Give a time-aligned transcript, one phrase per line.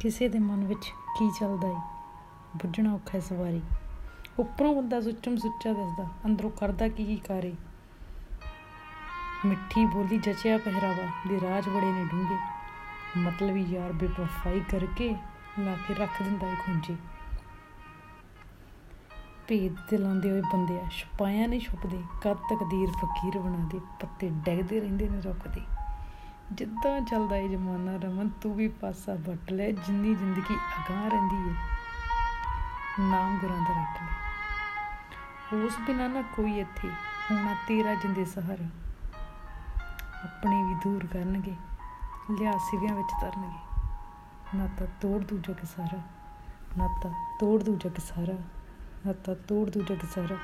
[0.00, 1.74] ਕਿਸੇ ਦੇ ਮਨ ਵਿੱਚ ਕੀ ਚੱਲਦਾ ਏ?
[2.56, 3.60] ਬੁੱਝਣਾ ਔਖਾ ਹੈ ਸਵਾਰੀ।
[4.38, 7.54] ਉੱਪਰੋਂ ਬੰਦਾ ਸੁੱਚਮ ਸੁੱਚਾ ਦੱਸਦਾ, ਅੰਦਰੋਂ ਕਰਦਾ ਕੀ ਕੀ ਕਾਰੇ?
[9.44, 12.36] ਮਿੱਠੀ ਬੋਲੀ ਜਚਿਆ ਪਹਿਰਾਵਾ ਦੇ ਰਾਜ ਬੜੇ ਨੇ ਡੂੰਘੇ।
[13.16, 15.16] ਮਤਲਬੀ ਯਾਰ ਬੇਵਫਾਈ ਕਰਕੇ
[15.58, 16.96] ਲਾ ਕੇ ਰੱਖ ਦਿੰਦਾ ਏ ਖੁੰਝੇ।
[19.48, 25.08] ਭੇਦ ਦਿਲਾਉਂਦੇ ਹੋਏ ਬੰਦਿਆ ਛੁਪਾਇਆ ਨਹੀਂ ਛੁਪਦੇ, ਕਦ ਤਕਦੀਰ ਫਕੀਰ ਬਣਾ ਦੇ, ਪੱਤੇ ਡੈਗਦੇ ਰਹਿੰਦੇ
[25.08, 25.60] ਨੇ ਰੁੱਖ ਦੇ
[26.52, 31.54] ਜਿੱਦਾਂ ਚੱਲਦਾ ਏ ਜਮਾਨਾ ਰਮਨ, ਤੂੰ ਵੀ ਪਾਸਾ ਵੱਟ ਲੈ, ਜਿੰਨੀ ਜ਼ਿੰਦਗੀ ਅਗਾਹ ਰਹਿੰਦੀ ਏ।
[33.00, 36.88] ਨਾਮ ਗੁਰਾਂ ਦਾ ਰੱਖ ਲੈ। ਉਸ ਬਿਨਾ ਨਾ ਕੋਈ ਇੱਥੇ,
[37.30, 38.64] ਹੋਣਾ ਤੇਰਾ ਜਿੰਦੇ ਸਹਾਰਾ।
[40.24, 41.56] ਆਪਣੇ ਵੀ ਦੂਰ ਕਰਨਗੇ,
[42.40, 43.58] ਲਿਆ ਸਿਵਿਆਂ ਵਿੱਚ ਤਰਨਗੇ।
[44.54, 45.98] ਨਾਤਾ ਤੋੜ ਦੂ ਜਗ ਸਾਰਾ
[46.78, 48.38] ਨਾਤਾ ਤੋੜ ਦੂ ਜਗ ਸਾਰਾ
[49.06, 50.36] ਨਾਤਾ ਤੋੜ ਦੂ ਜਗ ਸਾਰਾ